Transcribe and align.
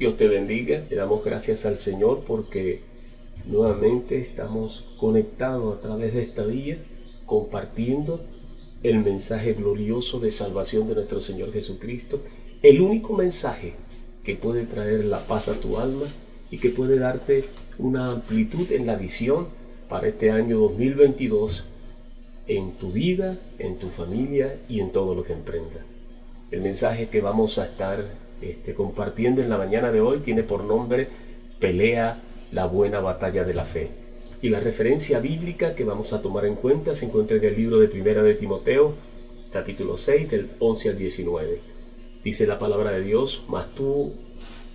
Dios 0.00 0.16
te 0.16 0.28
bendiga. 0.28 0.82
Le 0.88 0.96
damos 0.96 1.22
gracias 1.22 1.66
al 1.66 1.76
Señor 1.76 2.24
porque 2.26 2.80
nuevamente 3.44 4.18
estamos 4.18 4.86
conectados 4.96 5.76
a 5.76 5.80
través 5.82 6.14
de 6.14 6.22
esta 6.22 6.42
vía, 6.42 6.78
compartiendo 7.26 8.24
el 8.82 9.04
mensaje 9.04 9.52
glorioso 9.52 10.18
de 10.18 10.30
salvación 10.30 10.88
de 10.88 10.94
nuestro 10.94 11.20
Señor 11.20 11.52
Jesucristo. 11.52 12.18
El 12.62 12.80
único 12.80 13.12
mensaje 13.12 13.74
que 14.24 14.36
puede 14.36 14.64
traer 14.64 15.04
la 15.04 15.26
paz 15.26 15.48
a 15.48 15.60
tu 15.60 15.76
alma 15.76 16.06
y 16.50 16.56
que 16.56 16.70
puede 16.70 16.98
darte 16.98 17.44
una 17.76 18.10
amplitud 18.10 18.72
en 18.72 18.86
la 18.86 18.96
visión 18.96 19.48
para 19.90 20.08
este 20.08 20.30
año 20.30 20.60
2022 20.60 21.66
en 22.46 22.72
tu 22.78 22.90
vida, 22.90 23.38
en 23.58 23.78
tu 23.78 23.90
familia 23.90 24.62
y 24.66 24.80
en 24.80 24.92
todo 24.92 25.14
lo 25.14 25.24
que 25.24 25.34
emprenda. 25.34 25.84
El 26.50 26.62
mensaje 26.62 27.08
que 27.08 27.20
vamos 27.20 27.58
a 27.58 27.66
estar 27.66 28.29
este, 28.42 28.74
compartiendo 28.74 29.42
en 29.42 29.48
la 29.48 29.58
mañana 29.58 29.92
de 29.92 30.00
hoy 30.00 30.18
tiene 30.18 30.42
por 30.42 30.64
nombre 30.64 31.08
Pelea 31.58 32.22
la 32.52 32.66
buena 32.66 33.00
batalla 33.00 33.44
de 33.44 33.54
la 33.54 33.64
fe. 33.64 33.90
Y 34.42 34.48
la 34.48 34.60
referencia 34.60 35.20
bíblica 35.20 35.74
que 35.74 35.84
vamos 35.84 36.12
a 36.12 36.22
tomar 36.22 36.46
en 36.46 36.54
cuenta 36.54 36.94
se 36.94 37.04
encuentra 37.06 37.36
en 37.36 37.44
el 37.44 37.56
libro 37.56 37.78
de 37.78 37.88
Primera 37.88 38.22
de 38.22 38.34
Timoteo, 38.34 38.94
capítulo 39.52 39.96
6, 39.98 40.30
del 40.30 40.50
11 40.58 40.88
al 40.88 40.98
19. 40.98 41.60
Dice 42.24 42.46
la 42.46 42.58
palabra 42.58 42.92
de 42.92 43.02
Dios, 43.02 43.44
mas 43.48 43.66
tú, 43.74 44.14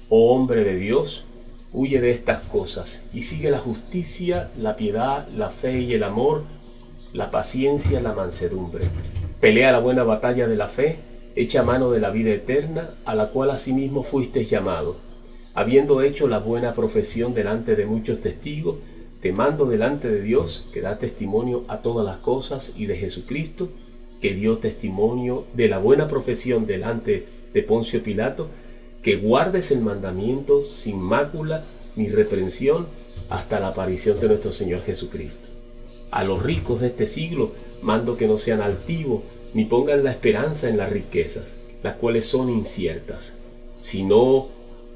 oh 0.10 0.36
hombre 0.36 0.64
de 0.64 0.76
Dios, 0.76 1.26
huye 1.74 2.00
de 2.00 2.12
estas 2.12 2.42
cosas 2.42 3.04
y 3.14 3.24
sigue 3.24 3.50
la 3.50 3.58
justicia, 3.60 4.52
la 4.58 4.76
piedad, 4.76 5.28
la 5.30 5.50
fe 5.50 5.82
y 5.82 5.94
el 5.94 6.04
amor, 6.04 6.44
la 7.14 7.32
paciencia, 7.32 8.00
la 8.02 8.14
mansedumbre. 8.14 8.86
Pelea 9.42 9.72
la 9.72 9.80
buena 9.80 10.04
batalla 10.04 10.48
de 10.48 10.56
la 10.56 10.68
fe 10.68 11.00
echa 11.36 11.64
mano 11.64 11.92
de 11.92 12.00
la 12.00 12.10
vida 12.10 12.32
eterna, 12.32 12.96
a 13.06 13.14
la 13.16 13.30
cual 13.30 13.52
asimismo 13.52 14.04
fuiste 14.04 14.46
llamado. 14.46 14.98
Habiendo 15.54 16.02
hecho 16.02 16.28
la 16.28 16.40
buena 16.40 16.74
profesión 16.74 17.34
delante 17.34 17.76
de 17.76 17.86
muchos 17.86 18.22
testigos, 18.22 18.78
te 19.22 19.32
mando 19.32 19.66
delante 19.66 20.10
de 20.10 20.22
Dios, 20.22 20.68
que 20.74 20.82
da 20.82 20.98
testimonio 20.98 21.64
a 21.68 21.82
todas 21.82 22.06
las 22.06 22.18
cosas, 22.18 22.74
y 22.76 22.86
de 22.86 22.98
Jesucristo, 22.98 23.70
que 24.22 24.34
dio 24.34 24.58
testimonio 24.58 25.46
de 25.54 25.68
la 25.68 25.78
buena 25.78 26.08
profesión 26.08 26.66
delante 26.66 27.26
de 27.54 27.64
Poncio 27.64 28.02
Pilato, 28.02 28.48
que 29.02 29.18
guardes 29.18 29.72
el 29.72 29.82
mandamiento 29.82 30.62
sin 30.62 31.00
mácula 31.00 31.66
ni 31.96 32.10
reprensión 32.10 32.88
hasta 33.30 33.60
la 33.60 33.70
aparición 33.70 34.20
de 34.20 34.28
nuestro 34.28 34.52
Señor 34.52 34.82
Jesucristo. 34.82 35.48
A 36.12 36.24
los 36.24 36.42
ricos 36.42 36.80
de 36.80 36.88
este 36.88 37.06
siglo 37.06 37.52
mando 37.82 38.18
que 38.18 38.28
no 38.28 38.38
sean 38.38 38.62
altivos, 38.62 39.22
ni 39.56 39.64
pongan 39.64 40.04
la 40.04 40.12
esperanza 40.12 40.68
en 40.68 40.78
las 40.78 40.90
riquezas, 40.90 41.62
las 41.82 41.96
cuales 41.96 42.26
son 42.26 42.50
inciertas, 42.50 43.38
sino 43.80 44.50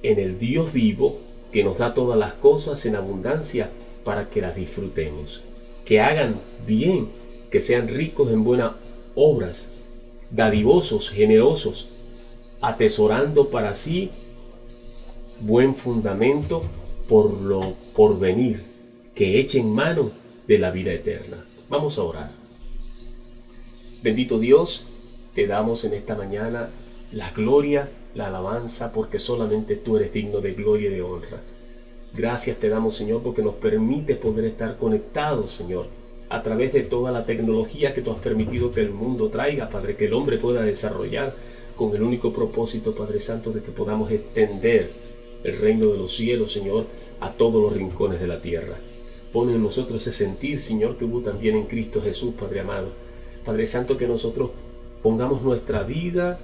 en 0.04 0.20
el 0.20 0.38
Dios 0.38 0.74
vivo 0.74 1.18
que 1.54 1.64
nos 1.64 1.78
da 1.78 1.94
todas 1.94 2.20
las 2.20 2.34
cosas 2.34 2.86
en 2.86 2.98
abundancia 2.98 3.70
para 4.04 4.30
que 4.30 4.42
las 4.42 4.58
disfrutemos. 4.58 5.44
Que 5.86 6.02
hagan 6.02 6.42
bien, 6.68 7.08
que 7.50 7.62
sean 7.62 7.88
ricos 7.88 8.32
en 8.32 8.44
buenas 8.44 8.74
obras, 9.16 9.72
dadivosos, 10.30 11.10
generosos, 11.10 11.88
atesorando 12.60 13.50
para 13.50 13.74
sí 13.74 14.12
buen 15.40 15.74
fundamento 15.74 16.64
por 17.08 17.32
lo 17.32 17.76
por 17.96 18.20
venir, 18.20 18.66
que 19.16 19.40
echen 19.40 19.74
mano 19.74 20.12
de 20.48 20.58
la 20.58 20.70
vida 20.70 20.92
eterna. 20.92 21.46
Vamos 21.70 21.98
a 21.98 22.04
orar. 22.04 22.39
Bendito 24.02 24.39
Dios, 24.39 24.86
te 25.36 25.45
damos 25.45 25.83
en 25.83 25.94
esta 25.94 26.16
mañana 26.16 26.69
la 27.11 27.31
gloria, 27.31 27.89
la 28.16 28.28
alabanza, 28.28 28.94
porque 28.94 29.19
solamente 29.19 29.75
tú 29.75 29.97
eres 29.97 30.14
digno 30.14 30.39
de 30.39 30.53
gloria 30.53 30.89
y 30.89 30.94
de 30.94 31.02
honra. 31.02 31.41
Gracias 32.14 32.56
te 32.59 32.69
damos, 32.69 32.95
Señor, 32.95 33.22
porque 33.22 33.41
nos 33.41 33.56
permite 33.56 34.16
poder 34.16 34.45
estar 34.45 34.78
conectados, 34.78 35.52
Señor, 35.52 35.88
a 36.30 36.41
través 36.41 36.72
de 36.72 36.83
toda 36.83 37.11
la 37.11 37.25
tecnología 37.25 37.94
que 37.94 38.02
tú 38.02 38.11
has 38.11 38.19
permitido 38.19 38.72
que 38.72 38.79
el 38.79 38.91
mundo 38.91 39.28
traiga, 39.28 39.69
Padre, 39.69 39.97
que 39.97 40.06
el 40.06 40.13
hombre 40.13 40.38
pueda 40.38 40.62
desarrollar 40.62 41.35
con 41.75 41.94
el 41.94 42.01
único 42.01 42.31
propósito, 42.31 42.95
Padre 42.95 43.19
Santo, 43.19 43.51
de 43.51 43.62
que 43.62 43.72
podamos 43.72 44.12
extender 44.12 44.94
el 45.44 45.57
reino 45.57 45.88
de 45.88 45.97
los 45.97 46.16
cielos, 46.16 46.53
Señor, 46.53 46.85
a 47.19 47.34
todos 47.34 47.62
los 47.62 47.74
rincones 47.74 48.22
de 48.22 48.28
la 48.28 48.40
tierra. 48.40 48.78
Pone 49.34 49.56
en 49.56 49.62
nosotros 49.62 50.07
ese 50.07 50.18
sentir, 50.18 50.57
Señor, 50.57 50.95
que 50.95 51.03
hubo 51.03 51.19
también 51.19 51.57
en 51.57 51.66
Cristo 51.66 52.01
Jesús, 52.01 52.34
Padre 52.40 52.62
amado 52.62 53.09
Padre 53.45 53.66
Santo, 53.66 53.97
que 53.97 54.07
nosotros 54.07 54.51
pongamos 55.01 55.41
nuestra 55.41 55.83
vida 55.83 56.39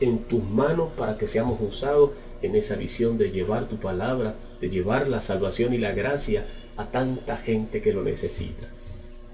en 0.00 0.18
tus 0.24 0.42
manos 0.42 0.90
para 0.96 1.18
que 1.18 1.26
seamos 1.26 1.60
usados 1.60 2.10
en 2.42 2.56
esa 2.56 2.76
visión 2.76 3.18
de 3.18 3.30
llevar 3.30 3.66
tu 3.66 3.76
palabra, 3.76 4.34
de 4.60 4.70
llevar 4.70 5.08
la 5.08 5.20
salvación 5.20 5.74
y 5.74 5.78
la 5.78 5.92
gracia 5.92 6.46
a 6.76 6.86
tanta 6.86 7.36
gente 7.36 7.80
que 7.80 7.92
lo 7.92 8.02
necesita. 8.02 8.66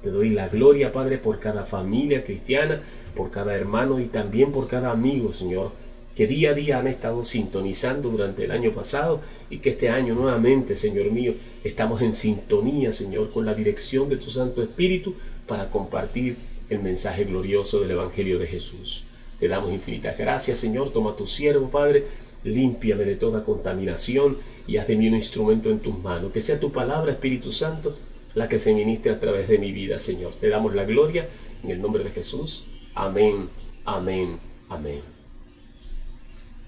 Te 0.02 0.10
doy 0.10 0.30
la 0.30 0.48
gloria, 0.48 0.92
Padre, 0.92 1.19
por 1.19 1.38
cada 1.38 1.64
familia 1.64 2.24
cristiana, 2.24 2.80
por 3.14 3.30
cada 3.30 3.54
hermano 3.54 4.00
y 4.00 4.06
también 4.06 4.53
por 4.53 4.66
cada 4.66 4.91
amigo, 4.91 5.32
Señor, 5.32 5.72
que 6.14 6.26
día 6.26 6.50
a 6.50 6.54
día 6.54 6.78
han 6.78 6.86
estado 6.86 7.24
sintonizando 7.24 8.08
durante 8.08 8.44
el 8.44 8.50
año 8.50 8.72
pasado 8.72 9.20
y 9.50 9.58
que 9.58 9.70
este 9.70 9.91
año 9.91 10.14
nuevamente, 10.14 10.74
Señor 10.74 11.10
mío, 11.10 11.34
estamos 11.62 12.03
en 12.03 12.12
sintonía, 12.12 12.91
Señor, 12.91 13.30
con 13.32 13.44
la 13.44 13.54
dirección 13.54 14.08
de 14.08 14.16
tu 14.16 14.30
Santo 14.30 14.62
Espíritu 14.62 15.14
para 15.47 15.70
compartir 15.70 16.36
el 16.69 16.81
mensaje 16.81 17.25
glorioso 17.25 17.81
del 17.81 17.93
Evangelio 17.93 18.38
de 18.38 18.47
Jesús. 18.47 19.04
Te 19.38 19.49
damos 19.49 19.72
infinitas 19.72 20.16
gracias, 20.16 20.59
Señor. 20.59 20.91
Toma 20.91 21.15
tu 21.15 21.27
siervo, 21.27 21.69
Padre. 21.69 22.04
Límpiame 22.44 23.04
de 23.04 23.16
toda 23.16 23.44
contaminación 23.44 24.38
y 24.66 24.77
haz 24.77 24.87
de 24.87 24.97
mí 24.97 25.09
un 25.09 25.15
instrumento 25.15 25.71
en 25.71 25.81
tus 25.81 25.99
manos. 25.99 26.32
Que 26.32 26.41
sea 26.41 26.60
tu 26.60 26.72
palabra, 26.72 27.12
Espíritu 27.12 27.53
Santo, 27.53 27.97
la 28.34 28.49
que 28.49 28.59
se 28.59 28.72
ministre 28.72 29.12
a 29.12 29.21
través 29.21 29.49
de 29.49 29.59
mi 29.59 29.72
vida, 29.72 29.99
Señor. 29.99 30.34
Te 30.34 30.49
damos 30.49 30.75
la 30.75 30.84
gloria 30.84 31.28
en 31.62 31.71
el 31.71 31.81
nombre 31.81 32.04
de 32.04 32.10
Jesús. 32.10 32.65
Amén, 32.94 33.48
amén, 33.84 34.38
amén. 34.69 35.00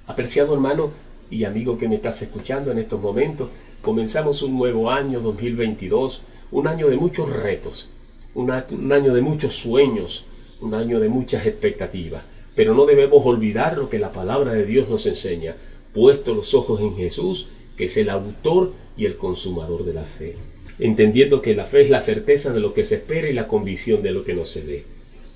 Apreciado 0.07 0.55
hermano 0.55 0.91
y 1.31 1.45
amigo 1.45 1.77
que 1.77 1.89
me 1.89 1.95
estás 1.95 2.21
escuchando 2.23 2.71
en 2.71 2.79
estos 2.79 3.01
momentos, 3.01 3.51
comenzamos 3.83 4.43
un 4.43 4.57
nuevo 4.57 4.91
año 4.91 5.21
2022, 5.21 6.23
un 6.51 6.67
año 6.67 6.89
de 6.89 6.97
muchos 6.97 7.31
retos 7.31 7.89
un 8.35 8.51
año 8.51 9.15
de 9.15 9.21
muchos 9.21 9.55
sueños, 9.57 10.25
un 10.61 10.75
año 10.75 11.01
de 11.01 11.09
muchas 11.09 11.47
expectativas. 11.47 12.23
Pero 12.55 12.75
no 12.75 12.87
debemos 12.87 13.25
olvidar 13.25 13.79
lo 13.79 13.89
que 13.89 13.99
la 13.99 14.13
palabra 14.13 14.53
de 14.53 14.67
Dios 14.67 14.89
nos 14.89 15.07
enseña, 15.07 15.57
puesto 15.93 16.35
los 16.35 16.55
ojos 16.55 16.81
en 16.81 16.97
Jesús, 16.97 17.49
que 17.77 17.85
es 17.85 17.97
el 17.97 18.11
autor 18.11 18.73
y 18.97 19.07
el 19.07 19.17
consumador 19.17 19.85
de 19.85 19.95
la 19.95 20.05
fe, 20.05 20.37
entendiendo 20.81 21.41
que 21.41 21.55
la 21.55 21.65
fe 21.65 21.81
es 21.81 21.91
la 21.91 22.01
certeza 22.01 22.53
de 22.53 22.61
lo 22.61 22.75
que 22.75 22.85
se 22.85 22.97
espera 22.97 23.29
y 23.29 23.33
la 23.33 23.47
convicción 23.47 24.03
de 24.03 24.11
lo 24.11 24.25
que 24.25 24.35
no 24.35 24.45
se 24.45 24.63
ve. 24.63 24.85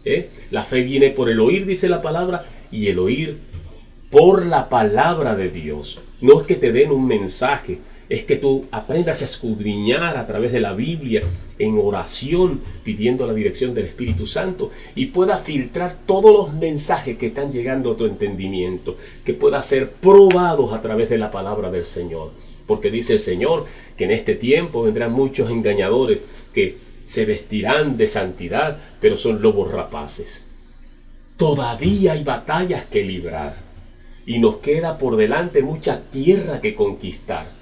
¿Eh? 0.05 0.31
La 0.51 0.65
fe 0.65 0.83
viene 0.83 1.11
por 1.11 1.31
el 1.31 1.39
oír, 1.39 1.65
dice 1.65 1.89
la 1.89 2.03
palabra, 2.03 2.45
y 2.73 2.89
el 2.89 2.99
oír 2.99 3.39
por 4.11 4.45
la 4.45 4.69
palabra 4.69 5.37
de 5.37 5.49
Dios. 5.49 6.01
No 6.21 6.41
es 6.41 6.47
que 6.47 6.57
te 6.57 6.73
den 6.73 6.91
un 6.91 7.07
mensaje, 7.07 7.79
es 8.13 8.25
que 8.25 8.37
tú 8.37 8.67
aprendas 8.73 9.23
a 9.23 9.25
escudriñar 9.25 10.19
a 10.19 10.27
través 10.27 10.53
de 10.53 10.61
la 10.61 10.75
Biblia 10.75 11.23
en 11.59 11.79
oración, 11.79 12.61
pidiendo 12.85 13.27
la 13.27 13.33
dirección 13.33 13.73
del 13.73 13.87
Espíritu 13.87 14.27
Santo 14.27 14.71
y 14.95 15.07
puedas 15.07 15.41
filtrar 15.41 15.97
todos 16.05 16.31
los 16.31 16.53
mensajes 16.53 17.17
que 17.17 17.29
están 17.29 17.51
llegando 17.51 17.93
a 17.93 17.97
tu 17.97 18.05
entendimiento, 18.05 18.97
que 19.25 19.33
puedan 19.33 19.63
ser 19.63 19.93
probados 19.93 20.75
a 20.75 20.83
través 20.83 21.09
de 21.09 21.17
la 21.17 21.31
palabra 21.31 21.71
del 21.71 21.85
Señor. 21.85 22.33
Porque 22.67 22.91
dice 22.91 23.15
el 23.15 23.19
Señor 23.19 23.65
que 23.97 24.05
en 24.05 24.11
este 24.11 24.35
tiempo 24.35 24.83
vendrán 24.83 25.13
muchos 25.13 25.49
engañadores 25.49 26.21
que 26.53 26.77
se 27.03 27.25
vestirán 27.25 27.97
de 27.97 28.09
santidad, 28.09 28.77
pero 29.01 29.17
son 29.17 29.41
lobos 29.41 29.73
rapaces. 29.73 30.45
Todavía 31.39 32.13
hay 32.13 32.25
batallas 32.25 32.85
que 32.85 33.05
librar 33.05 33.57
y 34.27 34.39
nos 34.39 34.57
queda 34.59 34.99
por 34.99 35.17
delante 35.17 35.63
mucha 35.63 36.03
tierra 36.11 36.61
que 36.61 36.75
conquistar 36.75 37.62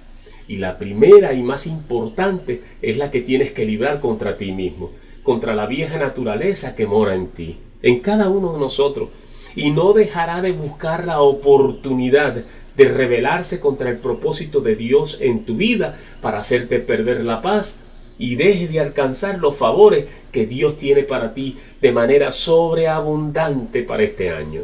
y 0.51 0.57
la 0.57 0.79
primera 0.79 1.33
y 1.33 1.45
más 1.45 1.69
importante 1.69 2.61
es 2.83 2.99
la 2.99 3.13
que 3.13 3.21
tienes 3.21 3.53
que 3.53 3.65
librar 3.65 4.01
contra 4.01 4.37
ti 4.37 4.51
mismo, 4.51 4.91
contra 5.23 5.55
la 5.55 5.67
vieja 5.67 5.97
naturaleza 5.97 6.75
que 6.75 6.89
mora 6.89 7.15
en 7.15 7.29
ti, 7.29 7.59
en 7.83 8.01
cada 8.01 8.29
uno 8.29 8.55
de 8.55 8.59
nosotros. 8.59 9.11
Y 9.55 9.71
no 9.71 9.93
dejará 9.93 10.43
de 10.43 10.51
buscar 10.51 11.07
la 11.07 11.21
oportunidad 11.21 12.43
de 12.77 12.89
rebelarse 12.89 13.61
contra 13.61 13.91
el 13.91 13.99
propósito 13.99 14.61
de 14.61 14.75
Dios 14.75 15.19
en 15.21 15.45
tu 15.45 15.55
vida 15.55 15.97
para 16.21 16.39
hacerte 16.39 16.81
perder 16.81 17.25
la 17.25 17.43
paz 17.43 17.79
y 18.19 18.35
deje 18.35 18.67
de 18.67 18.81
alcanzar 18.81 19.39
los 19.39 19.57
favores 19.57 20.07
que 20.33 20.47
Dios 20.47 20.77
tiene 20.77 21.05
para 21.05 21.33
ti 21.33 21.59
de 21.81 21.93
manera 21.93 22.33
sobreabundante 22.33 23.85
para 23.85 24.03
este 24.03 24.33
año. 24.33 24.63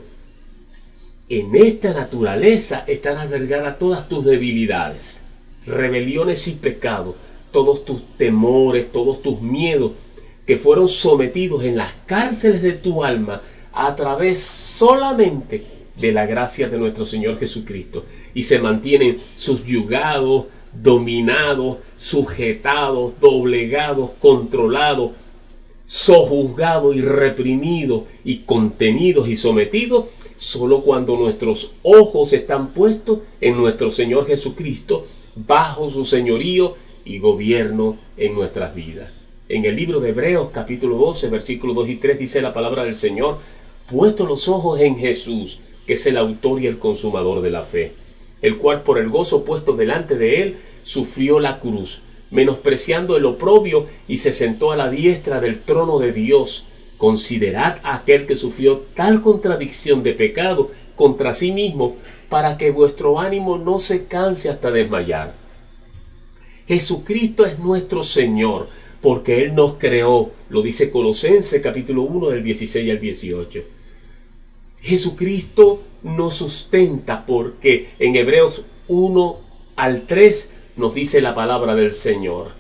En 1.29 1.55
esta 1.55 1.93
naturaleza 1.93 2.83
están 2.89 3.19
albergadas 3.19 3.79
todas 3.79 4.09
tus 4.09 4.25
debilidades 4.25 5.23
rebeliones 5.67 6.49
y 6.49 6.53
pecados, 6.53 7.15
todos 7.53 7.85
tus 7.85 8.03
temores, 8.17 8.91
todos 8.93 9.23
tus 9.23 9.41
miedos 9.41 9.93
que 10.47 10.57
fueron 10.57 10.89
sometidos 10.89 11.65
en 11.65 11.77
las 11.77 11.93
cárceles 12.07 12.63
de 12.63 12.73
tu 12.73 13.05
alma 13.05 13.43
a 13.73 13.95
través 13.97 14.41
solamente 14.41 15.65
de 15.97 16.13
la 16.13 16.27
gracia 16.27 16.69
de 16.69 16.79
nuestro 16.79 17.05
Señor 17.05 17.39
Jesucristo. 17.39 18.05
y 18.35 18.43
se 18.43 18.59
mantienen 18.59 19.19
subyugados, 19.35 20.45
dominados, 20.73 21.79
sujetados, 21.95 23.15
doblegados, 23.19 24.11
controlados, 24.21 25.13
sojuzgados 25.87 26.95
y 26.97 27.01
reprimidos 27.01 28.03
y 28.25 28.39
contenidos 28.39 29.29
y 29.29 29.37
sometidos 29.37 30.05
solo 30.37 30.83
cuando 30.83 31.17
nuestros 31.17 31.73
ojos 31.83 32.33
están 32.33 32.69
puestos 32.69 33.21
en 33.41 33.57
nuestro 33.57 33.91
Señor 33.91 34.27
Jesucristo, 34.27 35.07
bajo 35.37 35.89
su 35.89 36.05
señorío 36.05 36.75
y 37.05 37.19
gobierno 37.19 37.99
en 38.17 38.35
nuestras 38.35 38.75
vidas. 38.75 39.13
En 39.49 39.65
el 39.65 39.77
libro 39.77 40.01
de 40.01 40.09
Hebreos 40.09 40.49
capítulo 40.53 40.97
12 40.97 41.29
versículos 41.29 41.77
2 41.77 41.89
y 41.91 41.97
3 41.97 42.19
dice 42.19 42.43
la 42.43 42.53
palabra 42.53 42.85
del 42.85 42.95
Señor, 42.95 43.39
puesto 43.89 44.27
los 44.27 44.49
ojos 44.49 44.81
en 44.81 44.97
Jesús, 44.97 45.61
que 45.87 45.93
es 45.93 46.07
el 46.07 46.17
autor 46.17 46.61
y 46.61 46.67
el 46.67 46.79
consumador 46.79 47.43
de 47.43 47.51
la 47.51 47.63
fe, 47.63 47.93
el 48.43 48.57
cual 48.57 48.83
por 48.83 48.99
el 48.99 49.09
gozo 49.09 49.45
puesto 49.45 49.77
delante 49.77 50.17
de 50.17 50.43
él 50.43 50.57
sufrió 50.83 51.39
la 51.39 51.61
cruz, 51.61 52.01
menospreciando 52.31 53.17
el 53.17 53.27
oprobio 53.27 53.87
y 54.09 54.17
se 54.17 54.33
sentó 54.33 54.73
a 54.73 54.77
la 54.77 54.91
diestra 54.91 55.41
del 55.41 55.61
trono 55.61 56.01
de 56.01 56.13
Dios 56.13 56.67
Considerad 56.97 57.79
a 57.83 57.97
aquel 57.97 58.27
que 58.27 58.37
sufrió 58.37 58.87
tal 58.95 59.21
contradicción 59.21 60.03
de 60.03 60.15
pecado 60.15 60.71
contra 60.97 61.33
sí 61.33 61.53
mismo 61.53 61.97
para 62.29 62.57
que 62.57 62.73
vuestro 62.73 63.21
ánimo 63.21 63.59
no 63.59 63.79
se 63.79 64.07
canse 64.07 64.49
hasta 64.49 64.73
desmayar. 64.73 65.35
Jesucristo 66.67 67.47
es 67.47 67.61
nuestro 67.61 68.03
Señor 68.03 68.69
porque 69.01 69.45
Él 69.45 69.55
nos 69.55 69.75
creó, 69.75 70.33
lo 70.49 70.63
dice 70.63 70.91
Colosenses 70.91 71.63
capítulo 71.63 72.03
1 72.03 72.31
del 72.31 72.43
16 72.43 72.91
al 72.91 72.99
18. 72.99 73.63
Jesucristo 74.81 75.83
nos 76.03 76.35
sustenta 76.35 77.25
porque 77.25 77.91
en 77.99 78.17
Hebreos 78.17 78.65
1 78.89 79.41
al 79.77 80.07
3 80.07 80.51
nos 80.77 80.95
dice 80.95 81.21
la 81.21 81.35
palabra 81.35 81.75
del 81.75 81.93
Señor 81.93 82.53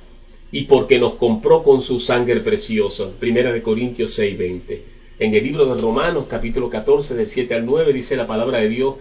y 0.53 0.65
porque 0.65 0.99
nos 0.99 1.15
compró 1.15 1.62
con 1.62 1.81
su 1.81 1.99
sangre 1.99 2.41
preciosa. 2.41 3.11
Primera 3.19 3.53
de 3.53 3.62
Corintios 3.62 4.19
6:20. 4.19 4.95
En 5.18 5.32
el 5.32 5.42
libro 5.42 5.64
de 5.64 5.80
Romanos 5.80 6.26
capítulo 6.28 6.68
14 6.68 7.14
del 7.14 7.26
7 7.26 7.54
al 7.54 7.64
9 7.64 7.90
dice 7.94 8.16
la 8.16 8.26
palabra 8.26 8.58
de 8.58 8.68
Dios, 8.68 8.96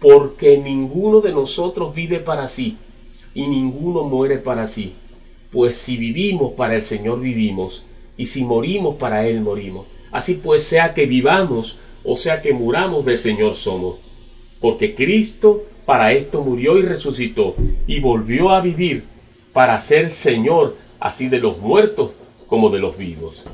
porque 0.00 0.58
ninguno 0.58 1.20
de 1.20 1.32
nosotros 1.32 1.94
vive 1.94 2.18
para 2.18 2.48
sí 2.48 2.76
y 3.34 3.46
ninguno 3.46 4.02
muere 4.02 4.38
para 4.38 4.66
sí. 4.66 4.94
Pues 5.52 5.76
si 5.76 5.96
vivimos 5.96 6.54
para 6.54 6.74
el 6.74 6.82
Señor 6.82 7.20
vivimos 7.20 7.84
y 8.16 8.26
si 8.26 8.44
morimos 8.44 8.96
para 8.96 9.28
Él 9.28 9.42
morimos. 9.42 9.86
Así 10.10 10.34
pues 10.34 10.64
sea 10.64 10.92
que 10.92 11.06
vivamos 11.06 11.78
o 12.02 12.16
sea 12.16 12.40
que 12.40 12.52
muramos 12.52 13.04
del 13.04 13.16
Señor 13.16 13.54
somos. 13.54 13.98
Porque 14.60 14.96
Cristo 14.96 15.66
para 15.86 16.12
esto 16.12 16.42
murió 16.42 16.78
y 16.78 16.82
resucitó 16.82 17.54
y 17.86 18.00
volvió 18.00 18.50
a 18.50 18.60
vivir 18.60 19.04
para 19.52 19.78
ser 19.78 20.10
Señor 20.10 20.76
así 20.98 21.28
de 21.28 21.38
los 21.38 21.58
muertos 21.58 22.10
como 22.48 22.70
de 22.70 22.80
los 22.80 22.98
vivos. 22.98 23.46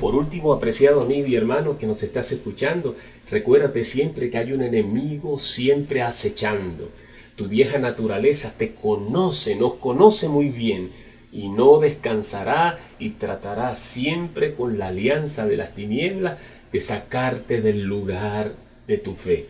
Por 0.00 0.14
último, 0.14 0.52
apreciado 0.52 1.02
amigo 1.02 1.26
y 1.26 1.36
hermano 1.36 1.78
que 1.78 1.86
nos 1.86 2.02
estás 2.02 2.32
escuchando, 2.32 2.96
recuérdate 3.30 3.84
siempre 3.84 4.30
que 4.30 4.38
hay 4.38 4.52
un 4.52 4.62
enemigo 4.62 5.38
siempre 5.38 6.02
acechando. 6.02 6.90
Tu 7.36 7.46
vieja 7.46 7.78
naturaleza 7.78 8.54
te 8.56 8.74
conoce, 8.74 9.54
nos 9.54 9.74
conoce 9.74 10.28
muy 10.28 10.48
bien 10.48 10.90
y 11.32 11.48
no 11.48 11.78
descansará 11.78 12.78
y 12.98 13.10
tratará 13.10 13.74
siempre 13.76 14.54
con 14.54 14.78
la 14.78 14.88
alianza 14.88 15.46
de 15.46 15.56
las 15.56 15.72
tinieblas 15.72 16.38
de 16.72 16.80
sacarte 16.80 17.62
del 17.62 17.82
lugar 17.82 18.54
de 18.86 18.98
tu 18.98 19.14
fe 19.14 19.48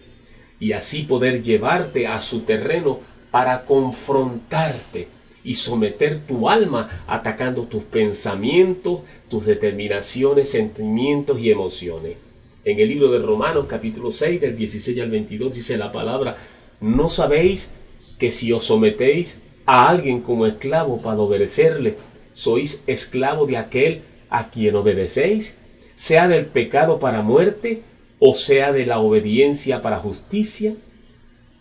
y 0.62 0.72
así 0.72 1.02
poder 1.02 1.42
llevarte 1.42 2.06
a 2.06 2.20
su 2.20 2.42
terreno 2.42 3.00
para 3.32 3.64
confrontarte 3.64 5.08
y 5.44 5.54
someter 5.54 6.20
tu 6.26 6.48
alma 6.48 7.04
atacando 7.06 7.64
tus 7.64 7.82
pensamientos, 7.82 9.00
tus 9.28 9.44
determinaciones, 9.46 10.50
sentimientos 10.50 11.40
y 11.40 11.50
emociones. 11.50 12.16
En 12.64 12.78
el 12.78 12.88
libro 12.88 13.10
de 13.10 13.18
Romanos 13.18 13.66
capítulo 13.68 14.10
6 14.10 14.40
del 14.40 14.56
16 14.56 15.00
al 15.00 15.10
22 15.10 15.54
dice 15.54 15.76
la 15.76 15.90
palabra, 15.90 16.36
¿no 16.80 17.08
sabéis 17.08 17.70
que 18.18 18.30
si 18.30 18.52
os 18.52 18.64
sometéis 18.64 19.40
a 19.66 19.88
alguien 19.88 20.20
como 20.20 20.46
esclavo 20.46 21.02
para 21.02 21.18
obedecerle, 21.18 21.96
sois 22.34 22.84
esclavo 22.86 23.46
de 23.46 23.56
aquel 23.56 24.02
a 24.30 24.48
quien 24.50 24.76
obedecéis, 24.76 25.56
sea 25.94 26.28
del 26.28 26.46
pecado 26.46 26.98
para 26.98 27.22
muerte 27.22 27.82
o 28.18 28.34
sea 28.34 28.72
de 28.72 28.86
la 28.86 29.00
obediencia 29.00 29.82
para 29.82 29.98
justicia? 29.98 30.74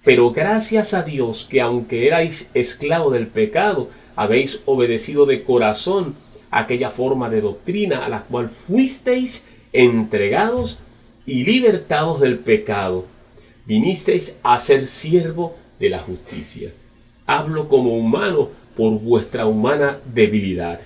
Pero 0.03 0.31
gracias 0.31 0.93
a 0.93 1.03
Dios 1.03 1.45
que 1.49 1.61
aunque 1.61 2.07
erais 2.07 2.49
esclavo 2.53 3.11
del 3.11 3.27
pecado, 3.27 3.89
habéis 4.15 4.61
obedecido 4.65 5.25
de 5.25 5.43
corazón 5.43 6.15
aquella 6.49 6.89
forma 6.89 7.29
de 7.29 7.41
doctrina 7.41 8.05
a 8.05 8.09
la 8.09 8.23
cual 8.23 8.49
fuisteis 8.49 9.45
entregados 9.73 10.79
y 11.25 11.43
libertados 11.43 12.19
del 12.19 12.39
pecado. 12.39 13.05
Vinisteis 13.65 14.37
a 14.43 14.59
ser 14.59 14.87
siervo 14.87 15.55
de 15.79 15.89
la 15.89 15.99
justicia. 15.99 16.73
Hablo 17.27 17.67
como 17.67 17.95
humano 17.95 18.49
por 18.75 18.99
vuestra 18.99 19.45
humana 19.45 19.99
debilidad, 20.13 20.81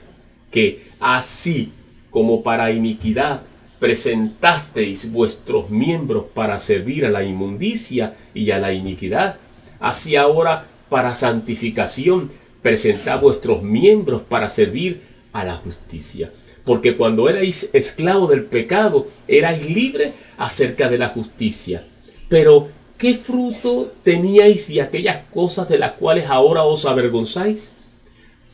que 0.51 0.87
así 0.99 1.71
como 2.09 2.43
para 2.43 2.71
iniquidad 2.71 3.41
presentasteis 3.79 5.11
vuestros 5.11 5.69
miembros 5.69 6.25
para 6.33 6.59
servir 6.59 7.05
a 7.05 7.11
la 7.11 7.23
inmundicia 7.23 8.13
y 8.33 8.51
a 8.51 8.59
la 8.59 8.73
iniquidad, 8.73 9.37
así 9.79 10.15
ahora 10.15 10.67
para 10.89 11.15
santificación 11.15 12.31
presentad 12.61 13.21
vuestros 13.21 13.61
miembros 13.61 14.23
para 14.23 14.49
servir 14.49 15.01
a 15.33 15.43
la 15.43 15.55
justicia. 15.55 16.31
Porque 16.63 16.97
cuando 16.97 17.29
erais 17.29 17.69
esclavos 17.73 18.29
del 18.29 18.45
pecado, 18.45 19.07
erais 19.27 19.69
libres 19.69 20.13
acerca 20.37 20.89
de 20.89 20.97
la 20.97 21.09
justicia. 21.09 21.85
Pero, 22.27 22.69
¿qué 22.97 23.13
fruto 23.13 23.93
teníais 24.01 24.67
de 24.67 24.81
aquellas 24.81 25.19
cosas 25.31 25.69
de 25.69 25.77
las 25.77 25.91
cuales 25.91 26.25
ahora 26.27 26.63
os 26.63 26.85
avergonzáis? 26.85 27.71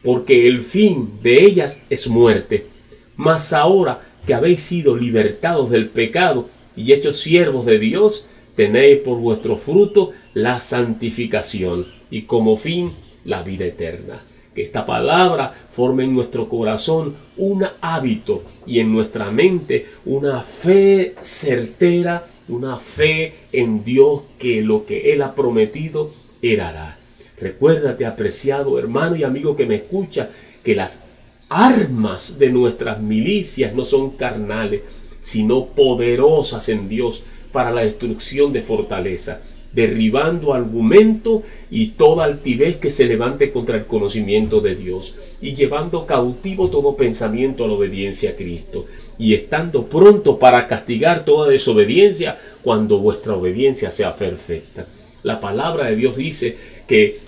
Porque 0.03 0.47
el 0.47 0.61
fin 0.61 1.19
de 1.21 1.45
ellas 1.45 1.79
es 1.89 2.07
muerte. 2.07 2.67
Mas 3.15 3.53
ahora 3.53 4.01
que 4.25 4.33
habéis 4.33 4.61
sido 4.61 4.95
libertados 4.95 5.69
del 5.69 5.89
pecado 5.89 6.49
y 6.75 6.93
hechos 6.93 7.17
siervos 7.19 7.65
de 7.65 7.79
Dios, 7.79 8.27
tenéis 8.55 8.99
por 8.99 9.17
vuestro 9.17 9.55
fruto 9.55 10.11
la 10.33 10.59
santificación 10.59 11.87
y 12.09 12.23
como 12.23 12.55
fin 12.55 12.93
la 13.25 13.43
vida 13.43 13.65
eterna. 13.65 14.23
Que 14.53 14.61
esta 14.61 14.85
palabra 14.85 15.53
forme 15.69 16.03
en 16.03 16.13
nuestro 16.13 16.49
corazón 16.49 17.15
un 17.37 17.65
hábito 17.79 18.43
y 18.67 18.79
en 18.79 18.91
nuestra 18.91 19.31
mente 19.31 19.85
una 20.05 20.41
fe 20.41 21.15
certera, 21.21 22.25
una 22.49 22.77
fe 22.77 23.33
en 23.53 23.83
Dios 23.83 24.23
que 24.37 24.61
lo 24.61 24.85
que 24.85 25.13
Él 25.13 25.21
ha 25.21 25.35
prometido, 25.35 26.11
Él 26.41 26.59
hará. 26.59 26.97
Recuérdate, 27.39 28.05
apreciado 28.05 28.77
hermano 28.77 29.15
y 29.15 29.23
amigo 29.23 29.55
que 29.55 29.65
me 29.65 29.75
escucha, 29.75 30.29
que 30.63 30.75
las 30.75 30.99
armas 31.51 32.39
de 32.39 32.49
nuestras 32.49 33.01
milicias 33.01 33.75
no 33.75 33.83
son 33.83 34.11
carnales, 34.11 34.83
sino 35.19 35.65
poderosas 35.65 36.69
en 36.69 36.87
Dios 36.87 37.23
para 37.51 37.71
la 37.71 37.81
destrucción 37.81 38.53
de 38.53 38.61
fortaleza, 38.61 39.41
derribando 39.73 40.53
argumento 40.53 41.43
y 41.69 41.87
toda 41.87 42.23
altivez 42.23 42.77
que 42.77 42.89
se 42.89 43.05
levante 43.05 43.51
contra 43.51 43.75
el 43.75 43.85
conocimiento 43.85 44.61
de 44.61 44.75
Dios, 44.75 45.15
y 45.41 45.53
llevando 45.53 46.05
cautivo 46.05 46.69
todo 46.69 46.95
pensamiento 46.95 47.65
a 47.65 47.67
la 47.67 47.73
obediencia 47.73 48.29
a 48.29 48.35
Cristo, 48.35 48.85
y 49.19 49.33
estando 49.33 49.87
pronto 49.87 50.39
para 50.39 50.67
castigar 50.67 51.25
toda 51.25 51.49
desobediencia 51.49 52.39
cuando 52.63 52.99
vuestra 52.99 53.35
obediencia 53.35 53.91
sea 53.91 54.15
perfecta. 54.15 54.87
La 55.21 55.41
palabra 55.41 55.87
de 55.87 55.97
Dios 55.97 56.15
dice 56.15 56.55
que 56.87 57.19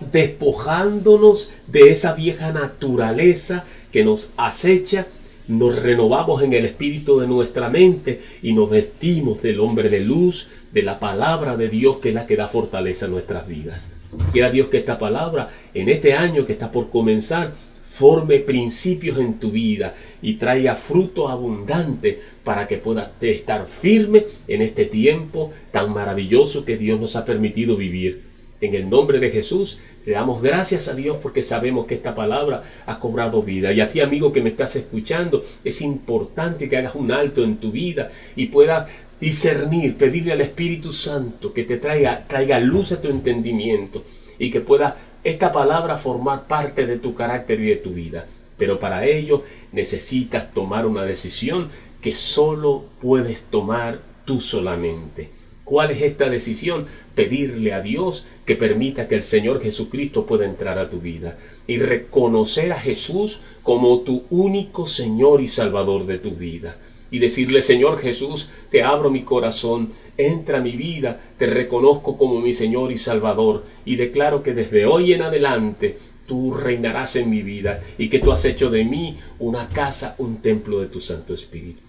despojándonos 0.00 1.50
de 1.66 1.90
esa 1.90 2.14
vieja 2.14 2.52
naturaleza 2.52 3.64
que 3.92 4.04
nos 4.04 4.32
acecha, 4.36 5.06
nos 5.48 5.80
renovamos 5.80 6.42
en 6.42 6.52
el 6.52 6.64
espíritu 6.64 7.20
de 7.20 7.26
nuestra 7.26 7.70
mente 7.70 8.20
y 8.42 8.52
nos 8.52 8.68
vestimos 8.68 9.42
del 9.42 9.60
hombre 9.60 9.88
de 9.88 10.00
luz, 10.00 10.48
de 10.72 10.82
la 10.82 10.98
palabra 10.98 11.56
de 11.56 11.68
Dios 11.68 11.98
que 11.98 12.08
es 12.08 12.14
la 12.14 12.26
que 12.26 12.36
da 12.36 12.48
fortaleza 12.48 13.06
a 13.06 13.08
nuestras 13.08 13.46
vidas. 13.46 13.90
Quiera 14.32 14.50
Dios 14.50 14.68
que 14.68 14.78
esta 14.78 14.98
palabra 14.98 15.50
en 15.72 15.88
este 15.88 16.14
año 16.14 16.44
que 16.44 16.52
está 16.52 16.70
por 16.70 16.90
comenzar 16.90 17.52
forme 17.82 18.40
principios 18.40 19.18
en 19.18 19.38
tu 19.38 19.52
vida 19.52 19.94
y 20.20 20.34
traiga 20.34 20.74
fruto 20.74 21.28
abundante 21.28 22.20
para 22.44 22.66
que 22.66 22.76
puedas 22.76 23.12
estar 23.20 23.66
firme 23.66 24.26
en 24.48 24.60
este 24.60 24.84
tiempo 24.84 25.52
tan 25.70 25.94
maravilloso 25.94 26.64
que 26.64 26.76
Dios 26.76 27.00
nos 27.00 27.16
ha 27.16 27.24
permitido 27.24 27.76
vivir. 27.76 28.25
En 28.60 28.74
el 28.74 28.88
nombre 28.88 29.18
de 29.18 29.30
Jesús, 29.30 29.78
le 30.06 30.12
damos 30.12 30.42
gracias 30.42 30.88
a 30.88 30.94
Dios 30.94 31.18
porque 31.22 31.42
sabemos 31.42 31.86
que 31.86 31.94
esta 31.94 32.14
palabra 32.14 32.62
ha 32.86 32.98
cobrado 32.98 33.42
vida. 33.42 33.72
Y 33.72 33.80
a 33.80 33.88
ti, 33.88 34.00
amigo 34.00 34.32
que 34.32 34.40
me 34.40 34.48
estás 34.48 34.76
escuchando, 34.76 35.42
es 35.62 35.82
importante 35.82 36.68
que 36.68 36.76
hagas 36.76 36.94
un 36.94 37.12
alto 37.12 37.44
en 37.44 37.58
tu 37.58 37.70
vida 37.70 38.08
y 38.34 38.46
puedas 38.46 38.88
discernir, 39.20 39.96
pedirle 39.96 40.32
al 40.32 40.40
Espíritu 40.40 40.92
Santo 40.92 41.52
que 41.52 41.64
te 41.64 41.76
traiga, 41.76 42.26
traiga 42.26 42.58
luz 42.60 42.92
a 42.92 43.00
tu 43.00 43.08
entendimiento 43.08 44.04
y 44.38 44.50
que 44.50 44.60
pueda 44.60 44.96
esta 45.24 45.52
palabra 45.52 45.96
formar 45.96 46.46
parte 46.46 46.86
de 46.86 46.98
tu 46.98 47.14
carácter 47.14 47.60
y 47.60 47.66
de 47.66 47.76
tu 47.76 47.90
vida. 47.90 48.26
Pero 48.56 48.78
para 48.78 49.04
ello 49.04 49.44
necesitas 49.72 50.52
tomar 50.52 50.86
una 50.86 51.02
decisión 51.02 51.68
que 52.00 52.14
solo 52.14 52.84
puedes 53.00 53.42
tomar 53.42 54.00
tú 54.24 54.40
solamente. 54.40 55.30
¿Cuál 55.66 55.90
es 55.90 56.02
esta 56.02 56.30
decisión? 56.30 56.86
Pedirle 57.16 57.72
a 57.72 57.82
Dios 57.82 58.24
que 58.44 58.54
permita 58.54 59.08
que 59.08 59.16
el 59.16 59.24
Señor 59.24 59.60
Jesucristo 59.60 60.24
pueda 60.24 60.44
entrar 60.44 60.78
a 60.78 60.88
tu 60.88 61.00
vida 61.00 61.38
y 61.66 61.78
reconocer 61.78 62.72
a 62.72 62.78
Jesús 62.78 63.40
como 63.64 64.02
tu 64.02 64.26
único 64.30 64.86
Señor 64.86 65.40
y 65.40 65.48
Salvador 65.48 66.06
de 66.06 66.18
tu 66.18 66.36
vida. 66.36 66.76
Y 67.10 67.18
decirle, 67.18 67.62
Señor 67.62 67.98
Jesús, 67.98 68.48
te 68.70 68.84
abro 68.84 69.10
mi 69.10 69.24
corazón, 69.24 69.90
entra 70.16 70.58
a 70.58 70.62
mi 70.62 70.76
vida, 70.76 71.20
te 71.36 71.46
reconozco 71.46 72.16
como 72.16 72.40
mi 72.40 72.52
Señor 72.52 72.92
y 72.92 72.96
Salvador 72.96 73.64
y 73.84 73.96
declaro 73.96 74.44
que 74.44 74.54
desde 74.54 74.86
hoy 74.86 75.14
en 75.14 75.22
adelante 75.22 75.98
tú 76.26 76.54
reinarás 76.54 77.16
en 77.16 77.28
mi 77.28 77.42
vida 77.42 77.82
y 77.98 78.08
que 78.08 78.20
tú 78.20 78.30
has 78.30 78.44
hecho 78.44 78.70
de 78.70 78.84
mí 78.84 79.18
una 79.40 79.68
casa, 79.70 80.14
un 80.18 80.36
templo 80.36 80.78
de 80.78 80.86
tu 80.86 81.00
Santo 81.00 81.34
Espíritu. 81.34 81.82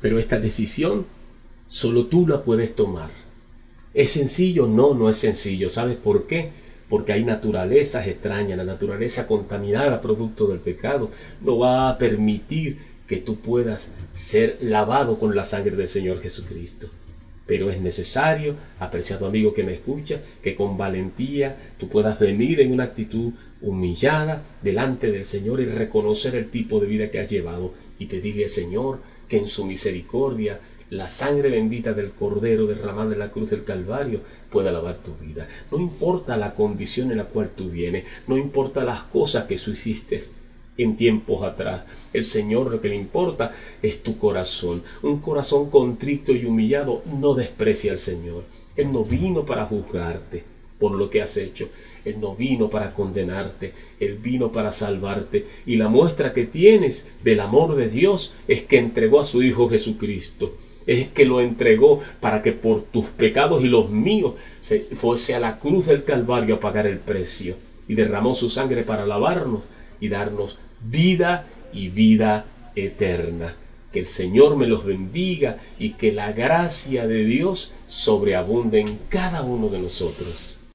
Pero 0.00 0.20
esta 0.20 0.38
decisión 0.38 1.06
solo 1.74 2.06
tú 2.06 2.24
la 2.28 2.40
puedes 2.40 2.76
tomar. 2.76 3.10
¿Es 3.94 4.12
sencillo? 4.12 4.68
No, 4.68 4.94
no 4.94 5.08
es 5.08 5.16
sencillo. 5.16 5.68
¿Sabes 5.68 5.96
por 5.96 6.28
qué? 6.28 6.50
Porque 6.88 7.12
hay 7.12 7.24
naturalezas 7.24 8.06
extrañas, 8.06 8.56
la 8.56 8.64
naturaleza 8.64 9.26
contaminada 9.26 10.00
producto 10.00 10.46
del 10.46 10.60
pecado 10.60 11.10
no 11.40 11.58
va 11.58 11.88
a 11.88 11.98
permitir 11.98 12.78
que 13.08 13.16
tú 13.16 13.40
puedas 13.40 13.92
ser 14.12 14.56
lavado 14.60 15.18
con 15.18 15.34
la 15.34 15.42
sangre 15.42 15.74
del 15.74 15.88
Señor 15.88 16.20
Jesucristo. 16.20 16.90
Pero 17.44 17.68
es 17.70 17.80
necesario, 17.80 18.54
apreciado 18.78 19.26
amigo 19.26 19.52
que 19.52 19.64
me 19.64 19.74
escucha, 19.74 20.20
que 20.40 20.54
con 20.54 20.76
valentía 20.76 21.56
tú 21.76 21.88
puedas 21.88 22.20
venir 22.20 22.60
en 22.60 22.72
una 22.72 22.84
actitud 22.84 23.32
humillada 23.60 24.44
delante 24.62 25.10
del 25.10 25.24
Señor 25.24 25.60
y 25.60 25.64
reconocer 25.64 26.36
el 26.36 26.50
tipo 26.50 26.78
de 26.78 26.86
vida 26.86 27.10
que 27.10 27.18
has 27.18 27.28
llevado 27.28 27.74
y 27.98 28.06
pedirle 28.06 28.44
al 28.44 28.48
Señor 28.48 29.00
que 29.28 29.38
en 29.38 29.48
su 29.48 29.64
misericordia 29.64 30.60
la 30.90 31.08
sangre 31.08 31.48
bendita 31.48 31.92
del 31.92 32.12
Cordero 32.12 32.66
derramada 32.66 33.12
en 33.12 33.18
la 33.18 33.30
cruz 33.30 33.50
del 33.50 33.64
Calvario 33.64 34.20
pueda 34.50 34.70
lavar 34.70 34.98
tu 34.98 35.14
vida. 35.16 35.48
No 35.70 35.78
importa 35.78 36.36
la 36.36 36.54
condición 36.54 37.10
en 37.10 37.18
la 37.18 37.24
cual 37.24 37.50
tú 37.56 37.70
vienes, 37.70 38.04
no 38.26 38.36
importa 38.36 38.84
las 38.84 39.02
cosas 39.04 39.44
que 39.44 39.54
hiciste 39.54 40.24
en 40.76 40.96
tiempos 40.96 41.42
atrás. 41.42 41.84
El 42.12 42.24
Señor 42.24 42.70
lo 42.70 42.80
que 42.80 42.88
le 42.88 42.96
importa 42.96 43.52
es 43.82 44.02
tu 44.02 44.16
corazón. 44.16 44.82
Un 45.02 45.20
corazón 45.20 45.70
contrito 45.70 46.32
y 46.32 46.44
humillado 46.44 47.02
no 47.20 47.34
desprecia 47.34 47.92
al 47.92 47.98
Señor. 47.98 48.44
Él 48.76 48.92
no 48.92 49.04
vino 49.04 49.44
para 49.44 49.66
juzgarte 49.66 50.44
por 50.78 50.92
lo 50.92 51.08
que 51.08 51.22
has 51.22 51.36
hecho. 51.36 51.68
Él 52.04 52.20
no 52.20 52.36
vino 52.36 52.68
para 52.68 52.92
condenarte, 52.92 53.72
Él 53.98 54.18
vino 54.18 54.52
para 54.52 54.72
salvarte. 54.72 55.46
Y 55.64 55.76
la 55.76 55.88
muestra 55.88 56.32
que 56.32 56.44
tienes 56.44 57.06
del 57.22 57.40
amor 57.40 57.76
de 57.76 57.88
Dios 57.88 58.34
es 58.46 58.62
que 58.62 58.78
entregó 58.78 59.20
a 59.20 59.24
su 59.24 59.42
Hijo 59.42 59.68
Jesucristo. 59.68 60.54
Es 60.86 61.08
que 61.08 61.24
lo 61.24 61.40
entregó 61.40 62.00
para 62.20 62.42
que 62.42 62.52
por 62.52 62.82
tus 62.82 63.06
pecados 63.06 63.64
y 63.64 63.68
los 63.68 63.90
míos 63.90 64.34
se 64.60 64.80
fuese 64.80 65.34
a 65.34 65.40
la 65.40 65.58
cruz 65.58 65.86
del 65.86 66.04
Calvario 66.04 66.56
a 66.56 66.60
pagar 66.60 66.86
el 66.86 66.98
precio. 66.98 67.56
Y 67.88 67.94
derramó 67.94 68.34
su 68.34 68.48
sangre 68.48 68.82
para 68.82 69.06
lavarnos 69.06 69.68
y 70.00 70.08
darnos 70.08 70.58
vida 70.82 71.46
y 71.72 71.88
vida 71.88 72.46
eterna. 72.76 73.56
Que 73.92 74.00
el 74.00 74.06
Señor 74.06 74.56
me 74.56 74.66
los 74.66 74.84
bendiga 74.84 75.58
y 75.78 75.90
que 75.90 76.12
la 76.12 76.32
gracia 76.32 77.06
de 77.06 77.24
Dios 77.24 77.72
sobreabunde 77.86 78.80
en 78.80 78.98
cada 79.08 79.42
uno 79.42 79.68
de 79.68 79.78
nosotros. 79.78 80.58